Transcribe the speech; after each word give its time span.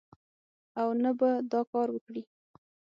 او 0.79 0.87
نه 1.03 1.11
به 1.19 1.29
دا 1.51 1.61
کار 1.71 1.87
وکړي 1.91 2.23